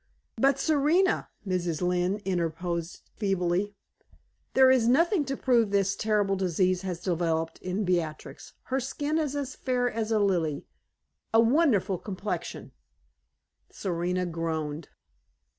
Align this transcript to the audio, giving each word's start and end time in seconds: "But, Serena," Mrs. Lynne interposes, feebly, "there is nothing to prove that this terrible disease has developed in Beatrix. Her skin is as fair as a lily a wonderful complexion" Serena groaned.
"But, 0.37 0.57
Serena," 0.59 1.29
Mrs. 1.47 1.79
Lynne 1.83 2.21
interposes, 2.25 3.03
feebly, 3.17 3.75
"there 4.55 4.71
is 4.71 4.87
nothing 4.87 5.25
to 5.25 5.37
prove 5.37 5.69
that 5.69 5.77
this 5.77 5.95
terrible 5.95 6.35
disease 6.35 6.81
has 6.81 7.01
developed 7.03 7.59
in 7.59 7.85
Beatrix. 7.85 8.53
Her 8.63 8.79
skin 8.79 9.19
is 9.19 9.35
as 9.35 9.53
fair 9.55 9.87
as 9.91 10.11
a 10.11 10.17
lily 10.17 10.65
a 11.35 11.39
wonderful 11.39 11.99
complexion" 11.99 12.71
Serena 13.81 14.25
groaned. 14.25 14.89